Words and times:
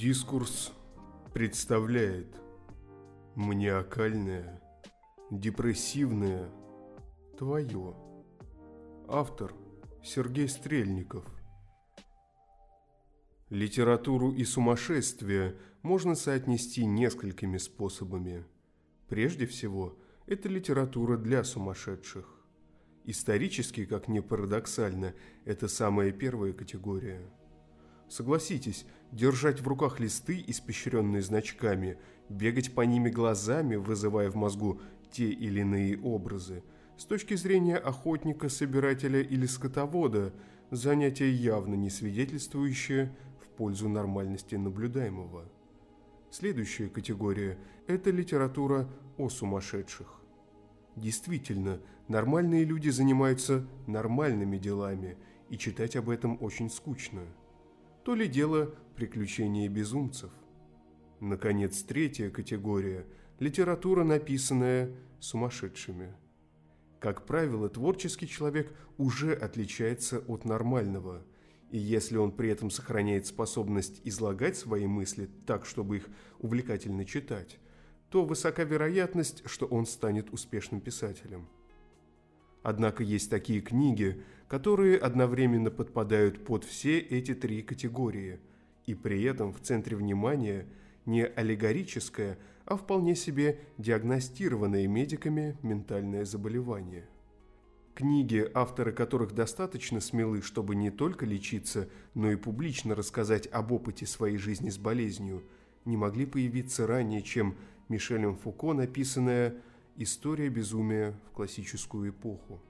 Дискурс 0.00 0.72
представляет 1.34 2.40
маниакальное, 3.34 4.62
депрессивное 5.30 6.48
твое. 7.36 7.94
Автор 9.08 9.52
Сергей 10.02 10.48
Стрельников. 10.48 11.26
Литературу 13.50 14.32
и 14.32 14.42
сумасшествие 14.44 15.58
можно 15.82 16.14
соотнести 16.14 16.86
несколькими 16.86 17.58
способами. 17.58 18.46
Прежде 19.06 19.44
всего, 19.44 19.98
это 20.26 20.48
литература 20.48 21.18
для 21.18 21.44
сумасшедших. 21.44 22.24
Исторически, 23.04 23.84
как 23.84 24.08
ни 24.08 24.20
парадоксально, 24.20 25.12
это 25.44 25.68
самая 25.68 26.10
первая 26.10 26.54
категория– 26.54 27.20
Согласитесь, 28.10 28.86
держать 29.12 29.60
в 29.60 29.68
руках 29.68 30.00
листы, 30.00 30.42
испещренные 30.48 31.22
значками, 31.22 31.96
бегать 32.28 32.74
по 32.74 32.80
ними 32.80 33.08
глазами, 33.08 33.76
вызывая 33.76 34.32
в 34.32 34.34
мозгу 34.34 34.80
те 35.12 35.30
или 35.30 35.60
иные 35.60 35.96
образы, 36.00 36.64
с 36.96 37.04
точки 37.04 37.34
зрения 37.34 37.76
охотника, 37.76 38.48
собирателя 38.48 39.20
или 39.20 39.46
скотовода, 39.46 40.34
занятие 40.72 41.30
явно 41.30 41.76
не 41.76 41.88
свидетельствующее 41.88 43.14
в 43.40 43.46
пользу 43.56 43.88
нормальности 43.88 44.56
наблюдаемого. 44.56 45.44
Следующая 46.32 46.88
категория– 46.88 47.58
это 47.86 48.10
литература 48.10 48.90
о 49.18 49.28
сумасшедших. 49.28 50.20
Действительно, 50.96 51.80
нормальные 52.08 52.64
люди 52.64 52.88
занимаются 52.88 53.64
нормальными 53.86 54.58
делами, 54.58 55.16
и 55.48 55.56
читать 55.56 55.94
об 55.94 56.10
этом 56.10 56.38
очень 56.40 56.70
скучно– 56.70 57.22
то 58.04 58.14
ли 58.14 58.28
дело 58.28 58.74
приключения 58.96 59.68
безумцев. 59.68 60.30
Наконец, 61.20 61.82
третья 61.82 62.30
категория– 62.30 63.06
литература, 63.38 64.04
написанная 64.04 64.90
сумасшедшими. 65.20 66.14
Как 66.98 67.26
правило, 67.26 67.68
творческий 67.68 68.26
человек 68.26 68.72
уже 68.96 69.34
отличается 69.34 70.18
от 70.20 70.44
нормального, 70.44 71.22
и 71.70 71.78
если 71.78 72.16
он 72.16 72.32
при 72.32 72.50
этом 72.50 72.70
сохраняет 72.70 73.26
способность 73.26 74.00
излагать 74.04 74.56
свои 74.56 74.86
мысли 74.86 75.28
так, 75.46 75.66
чтобы 75.66 75.98
их 75.98 76.08
увлекательно 76.38 77.04
читать, 77.04 77.58
то 78.10 78.24
высока 78.24 78.64
вероятность, 78.64 79.42
что 79.46 79.66
он 79.66 79.86
станет 79.86 80.32
успешным 80.32 80.80
писателем– 80.80 81.48
Однако 82.62 83.02
есть 83.02 83.30
такие 83.30 83.60
книги, 83.60 84.22
которые 84.48 84.98
одновременно 84.98 85.70
подпадают 85.70 86.44
под 86.44 86.64
все 86.64 86.98
эти 86.98 87.34
три 87.34 87.62
категории, 87.62 88.40
и 88.86 88.94
при 88.94 89.22
этом 89.22 89.52
в 89.52 89.60
центре 89.60 89.96
внимания 89.96 90.66
не 91.06 91.24
аллегорическое, 91.24 92.38
а 92.66 92.76
вполне 92.76 93.14
себе 93.14 93.60
диагностированное 93.78 94.86
медиками 94.86 95.56
ментальное 95.62 96.24
заболевание. 96.24 97.06
Книги, 97.94 98.48
авторы 98.54 98.92
которых 98.92 99.34
достаточно 99.34 100.00
смелы, 100.00 100.42
чтобы 100.42 100.74
не 100.74 100.90
только 100.90 101.26
лечиться, 101.26 101.88
но 102.14 102.30
и 102.30 102.36
публично 102.36 102.94
рассказать 102.94 103.46
об 103.48 103.72
опыте 103.72 104.06
своей 104.06 104.36
жизни 104.36 104.70
с 104.70 104.78
болезнью, 104.78 105.44
не 105.84 105.96
могли 105.96 106.26
появиться 106.26 106.86
ранее, 106.86 107.22
чем 107.22 107.56
Мишелем 107.88 108.36
Фуко 108.36 108.72
написанная 108.72 109.56
История 109.96 110.48
безумия 110.48 111.14
в 111.26 111.32
классическую 111.32 112.10
эпоху. 112.10 112.60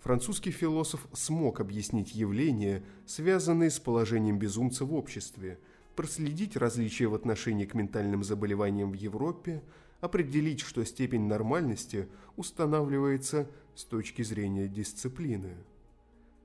Французский 0.00 0.52
философ 0.52 1.08
смог 1.12 1.60
объяснить 1.60 2.14
явления, 2.14 2.84
связанные 3.06 3.70
с 3.70 3.80
положением 3.80 4.38
безумца 4.38 4.84
в 4.84 4.94
обществе, 4.94 5.58
проследить 5.96 6.56
различия 6.56 7.08
в 7.08 7.14
отношении 7.14 7.64
к 7.64 7.74
ментальным 7.74 8.22
заболеваниям 8.22 8.92
в 8.92 8.94
Европе, 8.94 9.62
определить, 10.00 10.60
что 10.60 10.84
степень 10.84 11.26
нормальности 11.26 12.08
устанавливается 12.36 13.50
с 13.74 13.84
точки 13.84 14.22
зрения 14.22 14.68
дисциплины. 14.68 15.56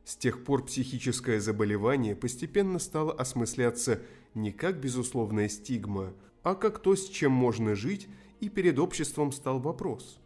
С 0.05 0.15
тех 0.15 0.43
пор 0.43 0.65
психическое 0.65 1.39
заболевание 1.39 2.15
постепенно 2.15 2.79
стало 2.79 3.13
осмысляться 3.13 4.01
не 4.33 4.51
как 4.51 4.79
безусловная 4.79 5.49
стигма, 5.49 6.13
а 6.41 6.55
как 6.55 6.79
то, 6.79 6.95
с 6.95 7.07
чем 7.07 7.31
можно 7.31 7.75
жить 7.75 8.07
и 8.43 8.49
перед 8.49 8.77
обществом 8.77 9.31
стал 9.31 9.61
вопрос, 9.61 10.19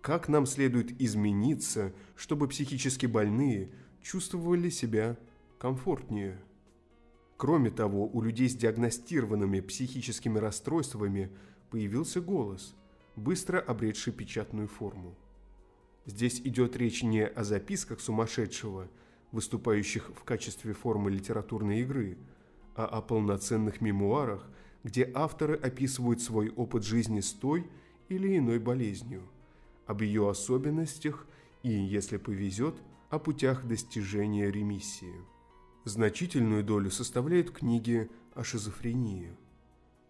как 0.00 0.28
нам 0.28 0.46
следует 0.46 1.00
измениться, 1.00 1.92
чтобы 2.16 2.48
психически 2.48 3.06
больные 3.06 3.70
чувствовали 4.02 4.68
себя 4.68 5.16
комфортнее. 5.60 6.42
Кроме 7.36 7.70
того, 7.70 8.08
у 8.08 8.20
людей 8.20 8.48
с 8.48 8.56
диагностированными 8.56 9.60
психическими 9.60 10.40
расстройствами 10.40 11.30
появился 11.70 12.20
голос, 12.20 12.74
быстро 13.14 13.60
обретший 13.60 14.12
печатную 14.12 14.66
форму. 14.66 15.14
Здесь 16.04 16.40
идет 16.40 16.76
речь 16.76 17.04
не 17.04 17.24
о 17.24 17.44
записках 17.44 18.00
сумасшедшего, 18.00 18.90
выступающих 19.30 20.10
в 20.16 20.24
качестве 20.24 20.72
формы 20.72 21.12
литературной 21.12 21.82
игры, 21.82 22.18
а 22.74 22.86
о 22.86 23.02
полноценных 23.02 23.80
мемуарах– 23.80 24.50
где 24.84 25.10
авторы 25.14 25.56
описывают 25.56 26.20
свой 26.20 26.50
опыт 26.50 26.84
жизни 26.84 27.20
с 27.20 27.32
той 27.32 27.66
или 28.08 28.36
иной 28.36 28.58
болезнью, 28.58 29.22
об 29.86 30.02
ее 30.02 30.28
особенностях 30.28 31.26
и, 31.62 31.70
если 31.70 32.16
повезет, 32.16 32.74
о 33.10 33.18
путях 33.18 33.66
достижения 33.66 34.50
ремиссии. 34.50 35.14
Значительную 35.84 36.64
долю 36.64 36.90
составляют 36.90 37.50
книги 37.50 38.10
о 38.34 38.44
шизофрении. 38.44 39.32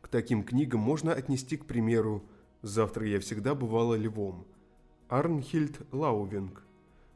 К 0.00 0.08
таким 0.08 0.44
книгам 0.44 0.80
можно 0.80 1.12
отнести, 1.12 1.56
к 1.56 1.64
примеру, 1.64 2.22
«Завтра 2.62 3.06
я 3.08 3.18
всегда 3.18 3.54
бывала 3.54 3.96
львом» 3.96 4.46
Арнхильд 5.08 5.80
Лаувинг, 5.90 6.62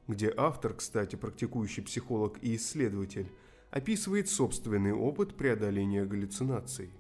где 0.09 0.33
автор, 0.37 0.75
кстати, 0.75 1.16
практикующий 1.16 1.83
психолог 1.83 2.39
и 2.43 2.56
исследователь, 2.56 3.31
описывает 3.71 4.28
собственный 4.28 4.93
опыт 4.93 5.34
преодоления 5.37 6.05
галлюцинаций. 6.05 6.91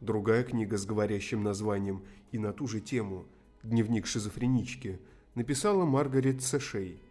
Другая 0.00 0.44
книга 0.44 0.78
с 0.78 0.86
говорящим 0.86 1.42
названием 1.42 2.02
и 2.32 2.38
на 2.38 2.54
ту 2.54 2.66
же 2.66 2.80
тему 2.80 3.26
«Дневник 3.62 4.06
шизофренички» 4.06 4.98
написала 5.34 5.84
Маргарет 5.84 6.42
Сэшей. 6.42 7.02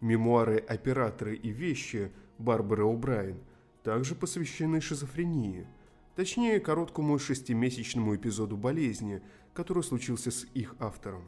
Мемуары 0.00 0.56
«Операторы 0.58 1.36
и 1.36 1.50
вещи» 1.50 2.10
Барбары 2.38 2.82
О'Брайен 2.82 3.38
также 3.84 4.16
посвящены 4.16 4.80
шизофрении, 4.80 5.68
точнее, 6.16 6.58
короткому 6.58 7.16
шестимесячному 7.20 8.16
эпизоду 8.16 8.56
болезни, 8.56 9.22
который 9.52 9.84
случился 9.84 10.32
с 10.32 10.44
их 10.54 10.74
автором. 10.80 11.22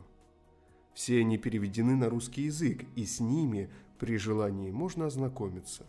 Все 0.92 1.20
они 1.20 1.38
переведены 1.38 1.94
на 1.94 2.08
русский 2.08 2.42
язык, 2.42 2.84
и 2.96 3.04
с 3.04 3.20
ними, 3.20 3.70
при 4.00 4.16
желании, 4.16 4.72
можно 4.72 5.06
ознакомиться. 5.06 5.86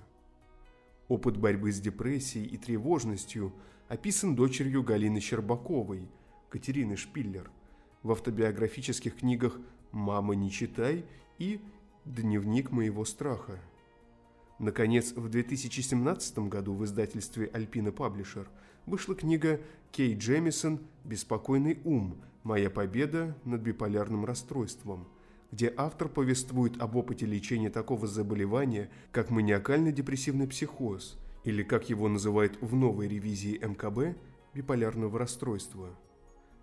Опыт 1.08 1.38
борьбы 1.38 1.72
с 1.72 1.80
депрессией 1.80 2.46
и 2.46 2.58
тревожностью– 2.58 3.52
описан 3.88 4.36
дочерью 4.36 4.84
Галины 4.84 5.20
Щербаковой, 5.20 6.08
Катерины 6.50 6.98
Шпиллер, 6.98 7.50
в 8.04 8.12
автобиографических 8.12 9.16
книгах 9.16 9.60
«Мама, 9.92 10.36
не 10.36 10.52
читай» 10.52 11.06
и 11.38 11.62
«Дневник 12.06 12.72
моего 12.72 13.06
страха». 13.06 13.60
Наконец, 14.60 15.14
в 15.14 15.30
2017 15.30 16.40
году 16.40 16.74
в 16.74 16.84
издательстве 16.84 17.50
«Альпина 17.54 17.92
Паблишер» 17.92 18.50
вышла 18.86 19.16
книга 19.16 19.60
Кей 19.92 20.16
Джемисон 20.16 20.80
«Беспокойный 21.04 21.80
ум. 21.84 22.18
Моя 22.44 22.70
победа 22.70 23.38
над 23.44 23.62
биполярным 23.62 24.26
расстройством», 24.26 25.08
где 25.52 25.74
автор 25.76 26.10
повествует 26.10 26.82
об 26.82 26.96
опыте 26.96 27.26
лечения 27.26 27.70
такого 27.70 28.08
заболевания, 28.08 28.90
как 29.12 29.30
маниакально-депрессивный 29.30 30.48
психоз– 30.48 31.18
или, 31.48 31.64
как 31.64 31.90
его 31.90 32.10
называют 32.10 32.58
в 32.60 32.76
новой 32.76 33.08
ревизии 33.08 33.58
МКБ, 33.58 34.18
биполярного 34.54 35.18
расстройства. 35.18 35.98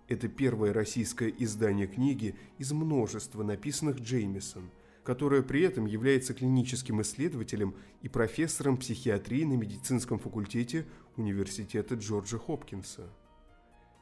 Это 0.07 0.27
первое 0.27 0.73
российское 0.73 1.33
издание 1.39 1.87
книги 1.87 2.35
из 2.59 2.71
множества 2.71 3.41
написанных 3.41 3.99
Джеймисон, 3.99 4.69
которое 5.03 5.41
при 5.41 5.63
этом 5.63 5.87
является 5.87 6.35
клиническим 6.35 7.01
исследователем 7.01 7.73
и 8.03 8.09
профессором 8.09 8.77
психиатрии 8.77 9.43
на 9.43 9.53
медицинском 9.53 10.19
факультете 10.19 10.85
Университета 11.17 11.95
Джорджа 11.95 12.37
Хопкинса. 12.37 13.09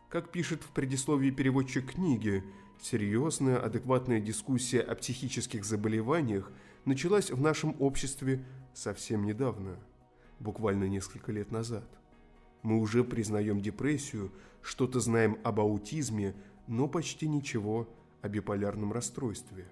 Как 0.09 0.33
пишет 0.33 0.63
в 0.63 0.71
предисловии 0.71 1.31
переводчик 1.31 1.93
книги, 1.93 2.43
серьезная, 2.81 3.57
адекватная 3.57 4.19
дискуссия 4.19 4.81
о 4.81 4.95
психических 4.95 5.63
заболеваниях 5.63 6.51
началась 6.83 7.31
в 7.31 7.39
нашем 7.39 7.73
обществе 7.79 8.43
совсем 8.73 9.23
недавно– 9.23 9.79
буквально 10.39 10.85
несколько 10.85 11.31
лет 11.31 11.51
назад. 11.51 11.87
Мы 12.61 12.79
уже 12.79 13.03
признаем 13.03 13.61
депрессию, 13.61 14.31
что-то 14.61 14.99
знаем 14.99 15.37
об 15.43 15.59
аутизме, 15.59 16.33
но 16.67 16.87
почти 16.87 17.27
ничего 17.27 17.89
о 18.21 18.29
биполярном 18.29 18.93
расстройстве. 18.93 19.67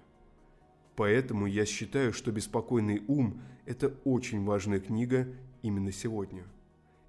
Поэтому 0.94 1.46
я 1.46 1.64
считаю, 1.64 2.12
что 2.12 2.32
«Беспокойный 2.32 3.02
ум»– 3.08 3.40
это 3.64 3.94
очень 4.04 4.44
важная 4.44 4.78
книга 4.78 5.26
именно 5.62 5.90
сегодня. 5.90 6.44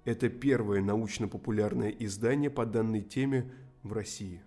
Это 0.04 0.28
первое 0.28 0.80
научно-популярное 0.80 1.90
издание 1.90 2.50
по 2.50 2.64
данной 2.64 3.02
теме 3.02 3.52
в 3.82 3.92
России. 3.92 4.40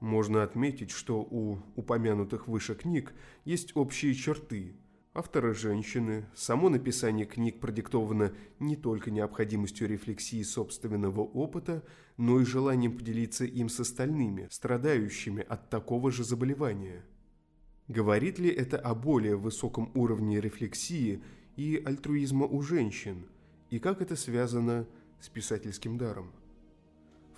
Можно 0.00 0.42
отметить, 0.42 0.90
что 0.90 1.20
у 1.20 1.58
упомянутых 1.74 2.48
выше 2.48 2.74
книг 2.74 3.14
есть 3.44 3.76
общие 3.76 4.14
черты. 4.14 4.74
Авторы 5.18 5.54
женщины, 5.54 6.26
само 6.34 6.68
написание 6.68 7.24
книг 7.24 7.58
продиктовано 7.58 8.34
не 8.60 8.76
только 8.76 9.10
необходимостью 9.10 9.88
рефлексии 9.88 10.42
собственного 10.42 11.22
опыта, 11.22 11.82
но 12.18 12.38
и 12.38 12.44
желанием 12.44 12.98
поделиться 12.98 13.46
им 13.46 13.70
с 13.70 13.80
остальными, 13.80 14.46
страдающими 14.50 15.42
от 15.42 15.70
такого 15.70 16.10
же 16.10 16.22
заболевания. 16.22 17.02
Говорит 17.88 18.38
ли 18.38 18.50
это 18.50 18.76
о 18.76 18.94
более 18.94 19.36
высоком 19.36 19.90
уровне 19.94 20.38
рефлексии 20.38 21.22
и 21.56 21.82
альтруизма 21.82 22.44
у 22.44 22.60
женщин, 22.60 23.24
и 23.70 23.78
как 23.78 24.02
это 24.02 24.16
связано 24.16 24.86
с 25.18 25.30
писательским 25.30 25.96
даром? 25.96 26.30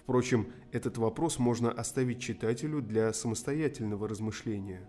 Впрочем, 0.02 0.48
этот 0.72 0.98
вопрос 0.98 1.38
можно 1.38 1.70
оставить 1.70 2.20
читателю 2.20 2.82
для 2.82 3.12
самостоятельного 3.12 4.08
размышления. 4.08 4.88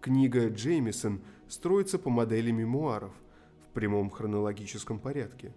Книга 0.00 0.48
Джеймисон 0.48 1.20
строится 1.48 1.98
по 1.98 2.08
модели 2.08 2.52
мемуаров 2.52 3.12
в 3.64 3.72
прямом 3.72 4.10
хронологическом 4.10 5.00
порядке. 5.00 5.52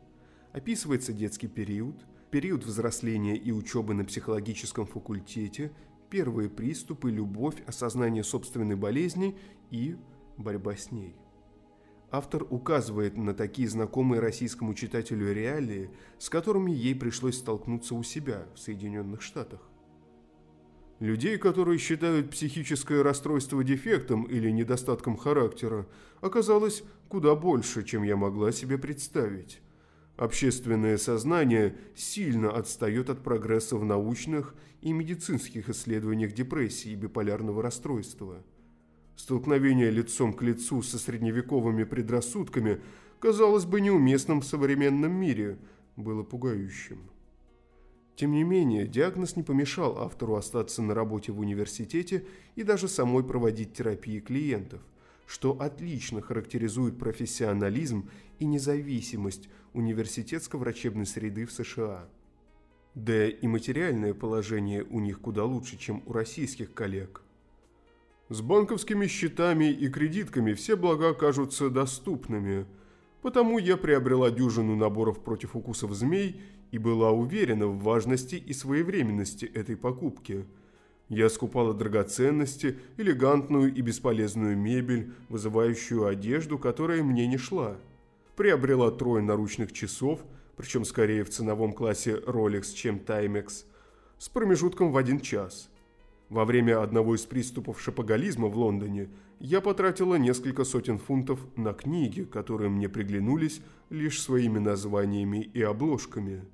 Описывается 0.51 1.13
детский 1.13 1.47
период, 1.47 1.95
период 2.31 2.63
взросления 2.63 3.37
и 3.37 3.51
учебы 3.51 3.93
на 3.93 4.03
психологическом 4.03 4.87
факультете, 4.87 5.71
первые 6.09 6.49
приступы, 6.49 7.11
любовь, 7.11 7.61
осознание 7.67 8.23
собственной 8.23 8.75
болезни 8.75 9.37
и 9.69 9.95
борьба 10.37 10.75
с 10.75 10.91
ней. 10.91 11.15
Автор 12.09 12.45
указывает 12.49 13.15
на 13.17 13.35
такие 13.35 13.69
знакомые 13.69 14.19
российскому 14.19 14.73
читателю 14.73 15.31
реалии, 15.31 15.91
с 16.17 16.29
которыми 16.29 16.71
ей 16.71 16.95
пришлось 16.95 17.37
столкнуться 17.37 17.93
у 17.93 18.01
себя 18.01 18.47
в 18.55 18.59
Соединенных 18.59 19.21
Штатах. 19.21 19.70
Людей, 21.01 21.37
которые 21.37 21.77
считают 21.77 22.29
психическое 22.29 23.01
расстройство 23.01 23.61
дефектом 23.61 24.23
или 24.23 24.49
недостатком 24.49 25.17
характера, 25.17 25.85
оказалось 26.21 26.83
куда 27.09 27.35
больше, 27.35 27.83
чем 27.83 28.03
я 28.03 28.15
могла 28.15 28.53
себе 28.53 28.77
представить. 28.77 29.61
Общественное 30.15 30.97
сознание 30.97 31.75
сильно 31.93 32.51
отстает 32.51 33.09
от 33.09 33.21
прогресса 33.21 33.75
в 33.75 33.83
научных 33.83 34.55
и 34.79 34.93
медицинских 34.93 35.67
исследованиях 35.67 36.31
депрессии 36.31 36.91
и 36.91 36.95
биполярного 36.95 37.61
расстройства– 37.61 38.41
Столкновение 39.21 39.91
лицом 39.91 40.33
к 40.33 40.41
лицу 40.41 40.81
со 40.81 40.97
средневековыми 40.97 41.83
предрассудками, 41.83 42.81
казалось 43.19 43.65
бы, 43.65 43.79
неуместным 43.79 44.41
в 44.41 44.45
современном 44.45 45.11
мире, 45.11 45.59
было 45.95 46.23
пугающим. 46.23 47.11
Тем 48.15 48.31
не 48.33 48.43
менее, 48.43 48.87
диагноз 48.87 49.35
не 49.35 49.43
помешал 49.43 49.97
автору 49.99 50.35
остаться 50.35 50.81
на 50.81 50.93
работе 50.93 51.31
в 51.31 51.39
университете 51.39 52.25
и 52.55 52.63
даже 52.63 52.87
самой 52.87 53.23
проводить 53.23 53.73
терапии 53.73 54.19
клиентов, 54.19 54.81
что 55.25 55.53
отлично 55.59 56.21
характеризует 56.21 56.99
профессионализм 56.99 58.09
и 58.39 58.45
независимость 58.45 59.49
университетско-врачебной 59.73 61.05
среды 61.05 61.45
в 61.45 61.51
США. 61.51 62.07
Да 62.93 63.27
и 63.27 63.47
материальное 63.47 64.13
положение 64.13 64.83
у 64.83 64.99
них 64.99 65.21
куда 65.21 65.45
лучше, 65.45 65.77
чем 65.77 66.03
у 66.05 66.13
российских 66.13 66.73
коллег– 66.73 67.23
с 68.31 68.39
банковскими 68.39 69.07
счетами 69.07 69.65
и 69.73 69.89
кредитками 69.89 70.53
все 70.53 70.77
блага 70.77 71.13
кажутся 71.13 71.69
доступными, 71.69 72.65
потому 73.21 73.57
я 73.57 73.77
приобрела 73.77 74.31
дюжину 74.31 74.75
наборов 74.75 75.23
против 75.23 75.55
укусов 75.55 75.93
змей 75.93 76.41
и 76.71 76.77
была 76.77 77.11
уверена 77.11 77.67
в 77.67 77.79
важности 77.79 78.35
и 78.35 78.53
своевременности 78.53 79.45
этой 79.45 79.75
покупки. 79.75 80.45
Я 81.09 81.29
скупала 81.29 81.73
драгоценности, 81.73 82.79
элегантную 82.97 83.73
и 83.73 83.81
бесполезную 83.81 84.57
мебель, 84.57 85.11
вызывающую 85.29 86.05
одежду, 86.05 86.57
которая 86.57 87.03
мне 87.03 87.27
не 87.27 87.37
шла. 87.37 87.77
Приобрела 88.35 88.91
трое 88.91 89.21
наручных 89.21 89.73
часов, 89.73 90.23
причем 90.55 90.85
скорее 90.85 91.23
в 91.23 91.29
ценовом 91.29 91.73
классе 91.73 92.21
Rolex, 92.25 92.73
чем 92.73 92.97
Timex, 92.97 93.65
с 94.17 94.29
промежутком 94.29 94.91
в 94.91 94.97
один 94.97 95.19
час– 95.19 95.69
во 96.31 96.45
время 96.45 96.81
одного 96.81 97.15
из 97.15 97.25
приступов 97.25 97.81
шапоголизма 97.81 98.47
в 98.47 98.57
Лондоне 98.57 99.09
я 99.41 99.59
потратила 99.59 100.15
несколько 100.15 100.63
сотен 100.63 100.97
фунтов 100.97 101.45
на 101.57 101.73
книги, 101.73 102.23
которые 102.23 102.69
мне 102.69 102.87
приглянулись 102.87 103.61
лишь 103.89 104.21
своими 104.21 104.57
названиями 104.57 105.39
и 105.53 105.61
обложками. 105.61 106.45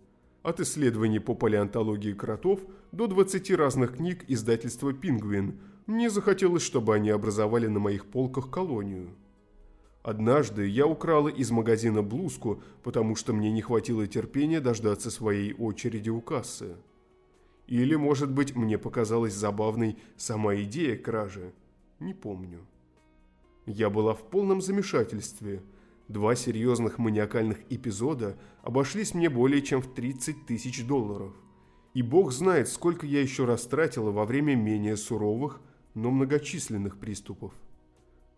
От 0.42 0.60
исследований 0.62 1.20
по 1.20 1.36
палеонтологии 1.36 2.14
кротов 2.14 2.62
до 2.92 3.06
20 3.06 3.52
разных 3.52 3.98
книг 3.98 4.26
издательства 4.28 4.94
«Пингвин» 4.94 5.60
мне 5.86 6.10
захотелось, 6.10 6.64
чтобы 6.64 6.96
они 6.96 7.12
образовали 7.12 7.68
на 7.68 7.78
моих 7.78 8.08
полках 8.08 8.50
колонию. 8.50 9.12
Однажды 10.02 10.66
я 10.66 10.88
украла 10.88 11.28
из 11.28 11.52
магазина 11.52 12.02
блузку, 12.02 12.64
потому 12.82 13.16
что 13.16 13.32
мне 13.32 13.52
не 13.52 13.62
хватило 13.62 14.08
терпения 14.08 14.60
дождаться 14.60 15.12
своей 15.12 15.54
очереди 15.54 16.10
у 16.10 16.20
кассы. 16.20 16.78
Или, 17.68 17.96
может 17.96 18.32
быть, 18.32 18.56
мне 18.56 18.78
показалась 18.78 19.34
забавной 19.34 19.98
сама 20.16 20.56
идея 20.56 20.98
кражи. 20.98 21.54
Не 22.00 22.14
помню. 22.14 22.66
Я 23.66 23.90
была 23.90 24.14
в 24.14 24.24
полном 24.30 24.62
замешательстве. 24.62 25.62
Два 26.08 26.36
серьезных 26.36 26.98
маниакальных 26.98 27.60
эпизода 27.70 28.38
обошлись 28.62 29.14
мне 29.14 29.30
более 29.30 29.62
чем 29.62 29.82
в 29.82 29.94
30 29.94 30.46
тысяч 30.46 30.86
долларов. 30.86 31.34
И 31.94 32.02
бог 32.02 32.32
знает, 32.32 32.70
сколько 32.70 33.06
я 33.06 33.22
еще 33.22 33.44
растратила 33.44 34.12
во 34.12 34.24
время 34.24 34.56
менее 34.56 34.96
суровых, 34.96 35.60
но 35.94 36.10
многочисленных 36.10 36.98
приступов. 36.98 37.52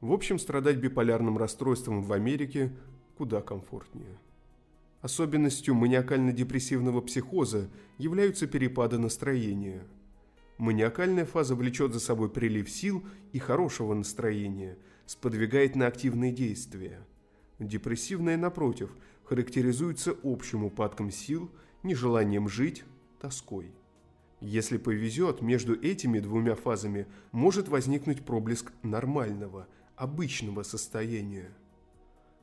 В 0.01 0.13
общем, 0.13 0.39
страдать 0.39 0.77
биполярным 0.77 1.37
расстройством 1.37 2.01
в 2.01 2.11
Америке 2.13 2.73
куда 3.17 3.41
комфортнее. 3.41 4.17
Особенностью 5.01 5.75
маниакально-депрессивного 5.75 7.01
психоза 7.01 7.69
являются 7.97 8.47
перепады 8.47 8.97
настроения. 8.97 9.87
Маниакальная 10.57 11.25
фаза 11.25 11.55
влечет 11.55 11.93
за 11.93 12.01
собой 12.01 12.29
прилив 12.29 12.69
сил 12.69 13.05
и 13.31 13.39
хорошего 13.39 13.93
настроения, 13.93 14.77
сподвигает 15.05 15.77
на 15.77 15.87
активные 15.87 16.33
действия. 16.33 16.99
Депрессивная, 17.59 18.35
напротив, 18.35 18.93
характеризуется 19.23 20.15
общим 20.21 20.65
упадком 20.65 21.11
сил, 21.11 21.49
нежеланием 21.81 22.49
жить, 22.49 22.83
тоской. 23.21 23.71
Если 24.41 24.77
повезет, 24.77 25.41
между 25.41 25.79
этими 25.79 26.19
двумя 26.19 26.55
фазами 26.55 27.07
может 27.31 27.69
возникнуть 27.69 28.25
проблеск 28.25 28.71
нормального, 28.83 29.67
обычного 29.95 30.63
состояния. 30.63 31.53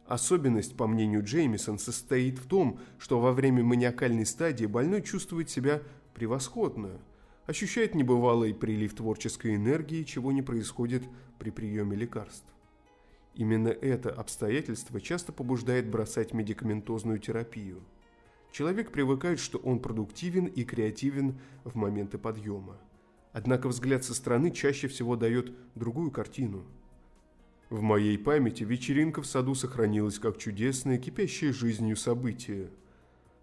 Особенность, 0.07 0.77
по 0.77 0.87
мнению 0.87 1.25
Джеймисон, 1.25 1.79
состоит 1.79 2.39
в 2.39 2.47
том, 2.47 2.79
что 2.99 3.19
во 3.19 3.33
время 3.33 3.65
маниакальной 3.65 4.25
стадии 4.25 4.67
больной 4.67 5.03
чувствует 5.03 5.51
себя 5.51 5.83
превосходно, 6.15 7.01
ощущает 7.47 7.97
небывалый 7.97 8.55
прилив 8.55 8.95
творческой 8.95 9.57
энергии, 9.57 10.05
чего 10.05 10.31
не 10.31 10.43
происходит 10.43 11.03
при 11.41 11.51
приеме 11.51 11.97
лекарств. 11.97 12.47
Именно 13.35 13.69
это 13.69 14.11
обстоятельство 14.11 15.01
часто 15.01 15.33
побуждает 15.33 15.91
бросать 15.91 16.33
медикаментозную 16.33 17.19
терапию. 17.19 17.83
Человек 18.53 18.93
привыкает, 18.93 19.41
что 19.41 19.59
он 19.59 19.81
продуктивен 19.81 20.47
и 20.47 20.65
креативен 20.65 21.39
в 21.65 21.75
моменты 21.75 22.17
подъема. 22.17 22.79
Однако 23.33 23.69
взгляд 23.69 24.05
со 24.05 24.15
стороны 24.15 24.53
чаще 24.53 24.87
всего 24.87 25.17
дает 25.17 25.53
другую 25.75 26.13
картину– 26.13 26.65
в 27.69 27.83
моей 27.83 28.17
памяти 28.17 28.63
вечеринка 28.63 29.23
в 29.23 29.27
саду 29.27 29.57
сохранилась 29.57 30.21
как 30.21 30.39
чудесное, 30.39 30.99
кипящее 30.99 31.53
жизнью 31.53 31.97
событие. 31.97 32.71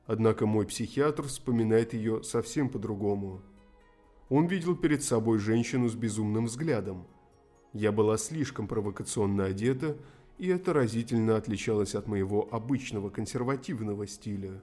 Однако 0.05 0.45
мой 0.45 0.65
психиатр 0.65 1.23
вспоминает 1.23 1.93
ее 1.93 2.23
совсем 2.23 2.69
по-другому. 2.69 3.41
Он 4.29 4.47
видел 4.47 4.77
перед 4.77 5.03
собой 5.03 5.39
женщину 5.39 5.89
с 5.89 5.95
безумным 5.95 6.45
взглядом. 6.45 7.05
Я 7.73 7.91
была 7.91 8.17
слишком 8.17 8.67
провокационно 8.67 9.45
одета, 9.45 9.97
и 10.37 10.47
это 10.47 10.71
разительно 10.71 11.35
отличалось 11.35 11.93
от 11.93 12.07
моего 12.07 12.47
обычного 12.49 13.09
консервативного 13.09 14.07
стиля. 14.07 14.61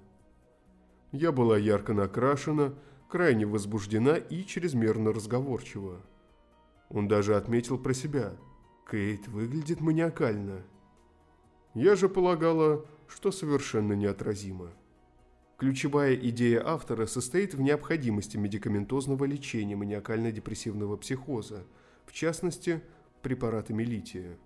Я 1.12 1.32
была 1.32 1.58
ярко 1.58 1.92
накрашена, 1.92 2.72
крайне 3.10 3.44
возбуждена 3.44 4.16
и 4.16 4.42
чрезмерно 4.44 5.12
разговорчива. 5.12 6.00
Он 6.88 7.08
даже 7.08 7.36
отметил 7.36 7.78
про 7.78 7.92
себя– 7.92 8.32
Кейт 8.90 9.28
выглядит 9.28 9.80
маниакально. 9.80 10.62
Я 11.74 11.94
же 11.94 12.08
полагала, 12.08 12.84
что 13.06 13.30
совершенно 13.30 13.92
неотразимо. 13.92 14.72
Ключевая 15.58 16.16
идея 16.16 16.66
автора 16.66 17.06
состоит 17.06 17.54
в 17.54 17.60
необходимости 17.60 18.36
медикаментозного 18.36 19.26
лечения 19.26 19.76
маниакально-депрессивного 19.76 20.96
психоза, 20.96 21.66
в 22.04 22.12
частности, 22.12 22.82
препаратами 23.22 23.84
лития. 23.84 24.36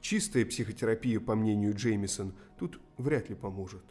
Чистая 0.00 0.44
психотерапия, 0.44 1.20
по 1.20 1.36
мнению 1.36 1.72
Джеймисон, 1.76 2.34
тут 2.58 2.80
вряд 2.96 3.28
ли 3.28 3.36
поможет. 3.36 3.84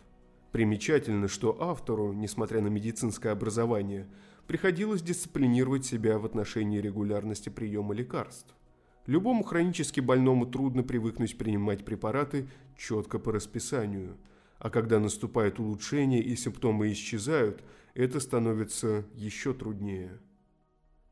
Примечательно, 0.51 1.29
что 1.29 1.61
автору, 1.61 2.11
несмотря 2.11 2.59
на 2.59 2.67
медицинское 2.67 3.29
образование, 3.29 4.07
приходилось 4.47 5.01
дисциплинировать 5.01 5.85
себя 5.85 6.19
в 6.19 6.25
отношении 6.25 6.79
регулярности 6.79 7.47
приема 7.47 7.93
лекарств. 7.93 8.53
Любому 9.07 9.43
хронически 9.43 10.01
больному 10.01 10.45
трудно 10.45 10.83
привыкнуть 10.83 11.37
принимать 11.37 11.85
препараты 11.85 12.49
четко 12.77 13.19
по 13.19 13.31
расписанию, 13.31 14.17
а 14.59 14.69
когда 14.69 14.99
наступает 14.99 15.59
улучшение 15.59 16.21
и 16.21 16.35
симптомы 16.35 16.91
исчезают, 16.91 17.63
это 17.93 18.19
становится 18.19 19.05
еще 19.15 19.53
труднее. 19.53 20.19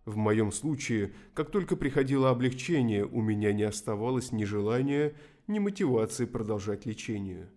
В 0.04 0.18
моем 0.18 0.52
случае, 0.52 1.14
как 1.34 1.52
только 1.52 1.78
приходило 1.78 2.30
облегчение, 2.30 3.06
у 3.06 3.22
меня 3.22 3.54
не 3.54 3.64
оставалось 3.64 4.34
ни 4.34 4.44
желания, 4.44 5.14
ни 5.48 5.60
мотивации 5.60 6.26
продолжать 6.26 6.86
лечение. 6.86 7.50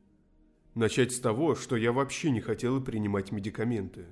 Начать 0.75 1.11
с 1.11 1.19
того, 1.19 1.57
что 1.57 1.77
я 1.77 1.91
вообще 1.93 2.31
не 2.31 2.41
хотела 2.41 2.79
принимать 2.79 3.33
медикаменты. 3.33 4.07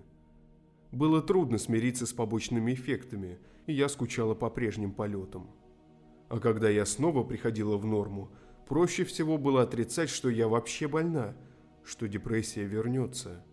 Было 0.90 1.22
трудно 1.22 1.58
смириться 1.58 2.04
с 2.04 2.12
побочными 2.12 2.74
эффектами, 2.74 3.38
и 3.66 3.72
я 3.72 3.88
скучала 3.88 4.34
по 4.34 4.50
прежним 4.50 4.90
полетам. 4.90 5.48
А 6.28 6.40
когда 6.40 6.68
я 6.68 6.84
снова 6.84 7.22
приходила 7.22 7.76
в 7.76 7.84
норму, 7.84 8.30
проще 8.66 9.04
всего 9.04 9.38
было 9.38 9.62
отрицать, 9.62 10.10
что 10.10 10.28
я 10.28 10.48
вообще 10.48 10.88
больна, 10.88 11.36
что 11.84 12.08
депрессия 12.08 12.64
вернется. 12.64 13.44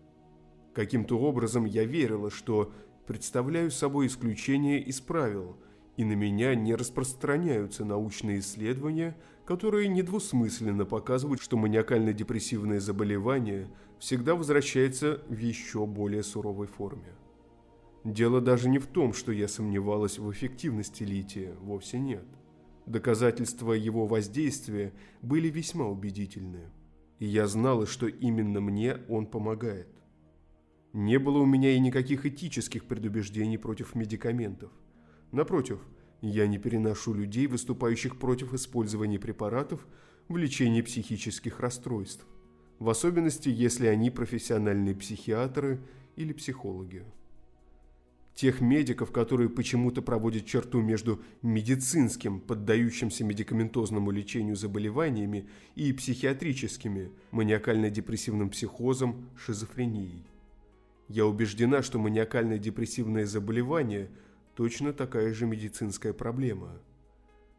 Каким-то 0.73 1.19
образом 1.19 1.65
я 1.65 1.85
верила, 1.85 2.31
что 2.31 2.73
представляю 3.05 3.69
собой 3.69 4.07
исключение 4.07 4.81
из 4.81 5.01
правил, 5.01 5.57
и 5.97 6.03
на 6.03 6.13
меня 6.13 6.55
не 6.55 6.73
распространяются 6.73 7.85
научные 7.85 8.39
исследования, 8.39 9.15
которые 9.45 9.87
недвусмысленно 9.87 10.85
показывают, 10.85 11.41
что 11.41 11.57
маниакально-депрессивное 11.57 12.79
заболевание 12.79 13.69
всегда 13.99 14.33
возвращается 14.33 15.21
в 15.27 15.37
еще 15.37 15.85
более 15.85 16.23
суровой 16.23 16.65
форме. 16.65 17.13
Дело 18.03 18.41
даже 18.41 18.67
не 18.67 18.79
в 18.79 18.87
том, 18.87 19.13
что 19.13 19.31
я 19.31 19.47
сомневалась 19.47 20.17
в 20.17 20.31
эффективности 20.31 21.03
лития, 21.03 21.53
вовсе 21.61 21.99
нет– 21.99 22.25
Доказательства 22.85 23.71
его 23.73 24.07
воздействия 24.07 24.93
были 25.21 25.49
весьма 25.49 25.87
убедительны, 25.87 26.69
и 27.19 27.25
я 27.25 27.47
знала, 27.47 27.85
что 27.85 28.07
именно 28.07 28.59
мне 28.59 28.97
он 29.07 29.25
помогает. 29.25 29.87
Не 30.91 31.17
было 31.17 31.39
у 31.39 31.45
меня 31.45 31.71
и 31.71 31.79
никаких 31.79 32.25
этических 32.25 32.85
предубеждений 32.85 33.57
против 33.57 33.95
медикаментов. 33.95 34.71
Напротив, 35.31 35.79
я 36.21 36.45
не 36.45 36.57
переношу 36.57 37.13
людей, 37.13 37.47
выступающих 37.47 38.19
против 38.19 38.53
использования 38.53 39.17
препаратов 39.17 39.87
в 40.27 40.35
лечении 40.35 40.81
психических 40.81 41.61
расстройств, 41.61 42.25
в 42.79 42.89
особенности, 42.89 43.49
если 43.49 43.87
они 43.87 44.11
профессиональные 44.11 44.93
психиатры 44.93 45.81
или 46.15 46.33
психологи. 46.33 47.05
Тех 48.35 48.61
медиков, 48.61 49.11
которые 49.11 49.49
почему-то 49.49 50.01
проводят 50.01 50.45
черту 50.45 50.81
между 50.81 51.21
медицинским, 51.43 52.39
поддающимся 52.39 53.23
медикаментозному 53.23 54.09
лечению 54.09 54.55
заболеваниями, 54.55 55.47
и 55.75 55.93
психиатрическими, 55.93 57.11
маниакально-депрессивным 57.31 58.49
психозом, 58.49 59.29
шизофренией. 59.37 60.25
Я 61.09 61.27
убеждена, 61.27 61.83
что 61.83 61.99
маниакально-депрессивное 61.99 63.25
заболевание– 63.25 64.09
точно 64.55 64.93
такая 64.93 65.33
же 65.33 65.45
медицинская 65.45 66.13
проблема. 66.13 66.79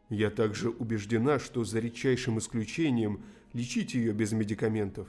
Я 0.09 0.29
также 0.29 0.69
убеждена, 0.69 1.39
что 1.39 1.63
за 1.63 1.79
редчайшим 1.79 2.39
исключением 2.39 3.23
лечить 3.53 3.93
ее 3.93 4.13
без 4.13 4.31
медикаментов 4.31 5.07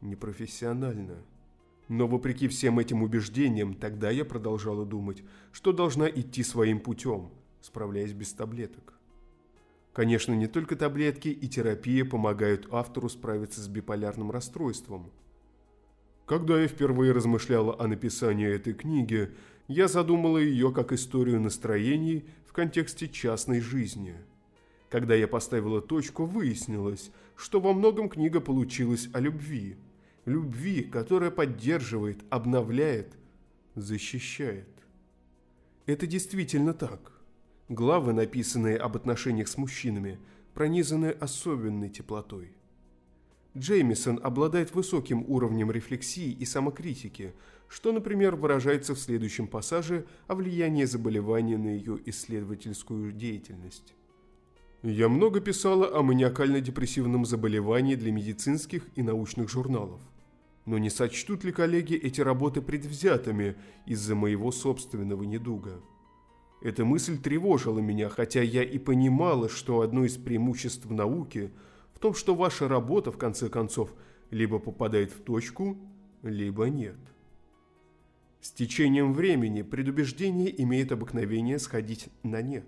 непрофессионально. 0.00 1.16
Но 1.88 2.06
вопреки 2.06 2.48
всем 2.48 2.78
этим 2.78 3.02
убеждениям, 3.02 3.74
тогда 3.74 4.10
я 4.10 4.24
продолжала 4.24 4.86
думать, 4.86 5.22
что 5.52 5.72
должна 5.72 6.08
идти 6.08 6.42
своим 6.42 6.80
путем, 6.80 7.30
справляясь 7.60 8.12
без 8.12 8.32
таблеток. 8.32 8.94
Конечно, 9.92 10.32
не 10.32 10.46
только 10.46 10.76
таблетки 10.76 11.28
и 11.28 11.46
терапия 11.46 12.04
помогают 12.04 12.66
автору 12.72 13.08
справиться 13.08 13.60
с 13.60 13.68
биполярным 13.68 14.30
расстройством. 14.30 15.12
Когда 16.26 16.60
я 16.60 16.68
впервые 16.68 17.12
размышляла 17.12 17.78
о 17.78 17.86
написании 17.86 18.48
этой 18.48 18.72
книги, 18.72 19.30
я 19.68 19.86
задумала 19.86 20.38
ее 20.38 20.72
как 20.72 20.92
историю 20.92 21.38
настроений 21.38 22.24
в 22.46 22.54
контексте 22.54 23.08
частной 23.08 23.60
жизни. 23.60 24.16
Когда 24.88 25.14
я 25.14 25.28
поставила 25.28 25.82
точку, 25.82 26.24
выяснилось, 26.24 27.10
что 27.36 27.60
во 27.60 27.74
многом 27.74 28.08
книга 28.08 28.40
получилась 28.40 29.10
о 29.12 29.20
любви– 29.20 29.76
любви, 30.24 30.82
которая 30.82 31.30
поддерживает, 31.30 32.24
обновляет, 32.30 33.14
защищает. 33.74 34.68
Это 35.86 36.06
действительно 36.06 36.72
так. 36.74 37.12
Главы, 37.68 38.12
написанные 38.12 38.76
об 38.76 38.96
отношениях 38.96 39.48
с 39.48 39.56
мужчинами, 39.56 40.18
пронизаны 40.54 41.08
особенной 41.08 41.88
теплотой. 41.88 42.52
Джеймисон 43.56 44.18
обладает 44.22 44.74
высоким 44.74 45.24
уровнем 45.28 45.70
рефлексии 45.70 46.30
и 46.32 46.44
самокритики, 46.44 47.32
что, 47.68 47.92
например, 47.92 48.34
выражается 48.36 48.94
в 48.94 48.98
следующем 48.98 49.46
пассаже 49.46 50.06
о 50.26 50.34
влиянии 50.34 50.84
заболевания 50.84 51.56
на 51.56 51.68
ее 51.68 51.98
исследовательскую 52.06 53.12
деятельность. 53.12 53.94
Я 54.82 55.08
много 55.08 55.40
писала 55.40 55.98
о 55.98 56.02
маниакально-депрессивном 56.02 57.24
заболевании 57.24 57.94
для 57.94 58.12
медицинских 58.12 58.86
и 58.96 59.02
научных 59.02 59.48
журналов. 59.48 60.00
Но 60.66 60.78
не 60.78 60.88
сочтут 60.88 61.44
ли 61.44 61.52
коллеги 61.52 61.94
эти 61.94 62.20
работы 62.20 62.62
предвзятыми 62.62 63.56
из-за 63.86 64.14
моего 64.14 64.50
собственного 64.50 65.22
недуга? 65.24 65.82
Эта 66.62 66.86
мысль 66.86 67.18
тревожила 67.18 67.80
меня, 67.80 68.08
хотя 68.08 68.40
я 68.40 68.62
и 68.62 68.78
понимала, 68.78 69.50
что 69.50 69.82
одно 69.82 70.06
из 70.06 70.16
преимуществ 70.16 70.88
науки 70.88 71.50
в 71.92 71.98
том, 71.98 72.14
что 72.14 72.34
ваша 72.34 72.66
работа, 72.66 73.12
в 73.12 73.18
конце 73.18 73.50
концов, 73.50 73.94
либо 74.30 74.58
попадает 74.58 75.12
в 75.12 75.20
точку, 75.20 75.76
либо 76.22 76.70
нет. 76.70 76.96
С 78.40 78.50
течением 78.50 79.12
времени 79.12 79.60
предубеждение 79.60 80.62
имеет 80.62 80.92
обыкновение 80.92 81.58
сходить 81.58 82.08
на 82.22 82.40
нет. 82.40 82.66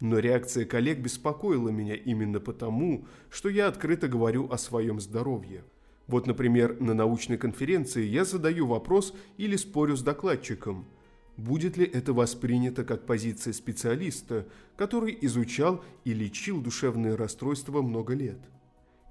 Но 0.00 0.18
реакция 0.18 0.64
коллег 0.64 0.98
беспокоила 0.98 1.68
меня 1.68 1.94
именно 1.94 2.40
потому, 2.40 3.04
что 3.30 3.50
я 3.50 3.68
открыто 3.68 4.08
говорю 4.08 4.50
о 4.50 4.56
своем 4.56 5.00
здоровье– 5.00 5.64
вот, 6.06 6.26
например, 6.26 6.80
на 6.80 6.94
научной 6.94 7.38
конференции 7.38 8.04
я 8.04 8.24
задаю 8.24 8.66
вопрос 8.66 9.14
или 9.38 9.56
спорю 9.56 9.96
с 9.96 10.02
докладчиком. 10.02 10.86
Будет 11.36 11.76
ли 11.76 11.84
это 11.84 12.12
воспринято 12.12 12.84
как 12.84 13.06
позиция 13.06 13.52
специалиста, 13.52 14.46
который 14.76 15.16
изучал 15.22 15.82
и 16.04 16.12
лечил 16.12 16.60
душевные 16.60 17.14
расстройства 17.14 17.82
много 17.82 18.14
лет? 18.14 18.38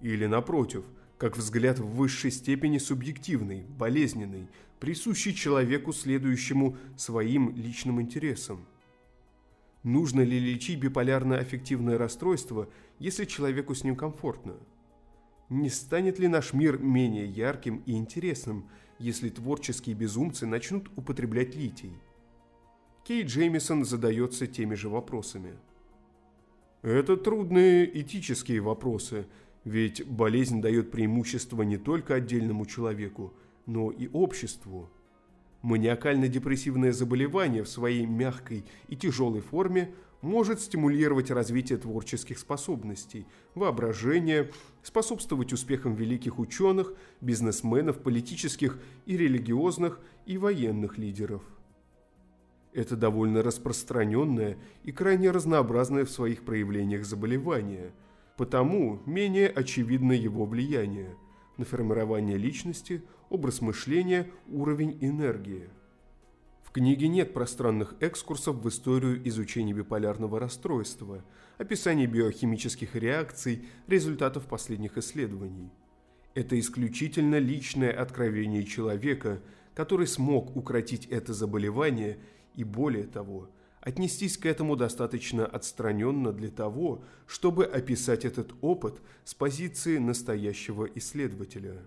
Или, 0.01 0.27
напротив, 0.27 0.85
как 1.17 1.35
взгляд 1.35 1.79
в 1.79 1.87
высшей 1.87 2.31
степени 2.31 2.77
субъективный, 2.77 3.65
болезненный, 3.77 4.47
присущий 4.79 5.33
человеку, 5.33 5.93
следующему 5.93 6.77
своим 6.95 7.55
личным 7.55 8.01
интересам? 8.01 8.65
Нужно 9.81 10.21
ли 10.21 10.39
лечить 10.39 10.79
биполярно-аффективное 10.79 11.97
расстройство, 11.97 12.69
если 12.99 13.25
человеку 13.25 13.75
с 13.75 13.83
ним 13.83 13.97
комфортно? 13.97 14.55
Не 15.53 15.69
станет 15.69 16.17
ли 16.17 16.27
наш 16.27 16.51
мир 16.53 16.79
менее 16.79 17.27
ярким 17.27 17.83
и 17.85 17.91
интересным, 17.91 18.67
если 18.97 19.29
творческие 19.29 19.95
безумцы 19.95 20.47
начнут 20.47 20.89
употреблять 20.95 21.53
литий? 21.53 21.93
Кей 23.03 23.21
Джеймисон 23.21 23.85
задается 23.85 24.47
теми 24.47 24.73
же 24.73 24.89
вопросами. 24.89 25.53
Это 26.81 27.17
трудные 27.17 27.85
этические 28.01 28.61
вопросы, 28.61 29.27
ведь 29.63 30.03
болезнь 30.07 30.59
дает 30.59 30.89
преимущество 30.89 31.61
не 31.61 31.77
только 31.77 32.15
отдельному 32.15 32.65
человеку, 32.65 33.31
но 33.67 33.91
и 33.91 34.07
обществу. 34.07 34.89
Маниакально-депрессивное 35.63 36.91
заболевание 36.91 37.63
в 37.63 37.69
своей 37.69 38.05
мягкой 38.05 38.65
и 38.89 38.97
тяжелой 38.97 39.39
форме 39.39 39.95
может 40.21 40.59
стимулировать 40.59 41.31
развитие 41.31 41.77
творческих 41.77 42.37
способностей, 42.37 43.25
воображения, 43.55 44.51
способствовать 44.83 45.53
успехам 45.53 45.95
великих 45.95 46.37
ученых, 46.37 46.93
бизнесменов, 47.21 47.99
политических 47.99 48.77
и 49.05 49.15
религиозных 49.15 50.01
и 50.25 50.37
военных 50.37 50.97
лидеров. 50.97 51.41
Это 52.73 52.97
довольно 52.97 53.41
распространенное 53.41 54.57
и 54.83 54.91
крайне 54.91 55.31
разнообразное 55.31 56.03
в 56.03 56.11
своих 56.11 56.43
проявлениях 56.43 57.05
заболевание, 57.05 57.93
потому 58.35 59.01
менее 59.05 59.47
очевидно 59.47 60.11
его 60.11 60.45
влияние 60.45 61.15
на 61.57 61.65
формирование 61.65 62.37
личности, 62.37 63.03
образ 63.29 63.61
мышления, 63.61 64.29
уровень 64.47 64.97
энергии– 65.01 65.69
книге 66.73 67.07
нет 67.07 67.33
пространных 67.33 67.93
экскурсов 67.99 68.55
в 68.55 68.67
историю 68.67 69.25
изучения 69.29 69.73
биполярного 69.73 70.39
расстройства, 70.39 71.23
описаний 71.59 72.07
биохимических 72.07 72.95
реакций, 72.95 73.67
результатов 73.87 74.47
последних 74.47 74.97
исследований. 74.97 75.69
Это 76.33 76.59
исключительно 76.59 77.37
личное 77.37 77.91
откровение 77.91 78.63
человека, 78.63 79.39
который 79.75 80.07
смог 80.07 80.55
укротить 80.55 81.05
это 81.05 81.31
заболевание 81.33 82.17
и, 82.55 82.63
более 82.63 83.05
того, 83.05 83.49
отнестись 83.83 84.37
к 84.37 84.45
этому 84.45 84.75
достаточно 84.77 85.45
отстраненно 85.45 86.31
для 86.31 86.49
того, 86.49 87.03
чтобы 87.27 87.65
описать 87.65 88.23
этот 88.23 88.53
опыт 88.61 89.01
с 89.25 89.33
позиции 89.33 89.97
настоящего 89.97 90.85
исследователя. 90.85 91.81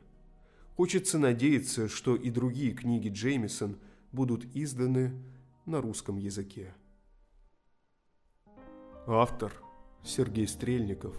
Хочется 0.77 1.19
надеяться, 1.19 1.89
что 1.89 2.15
и 2.15 2.31
другие 2.31 2.73
книги 2.73 3.09
Джеймисон 3.09 3.79
будут 4.13 4.45
изданы 4.55 5.13
на 5.65 5.81
русском 5.81 6.19
языке. 6.19 6.75
Автор 9.07 9.53
Сергей 10.05 10.47
Стрельников 10.47 11.17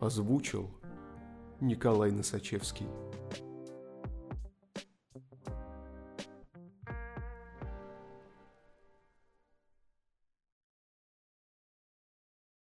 Озвучил 0.00 0.70
Николай 1.60 2.10
Носачевский 2.10 2.86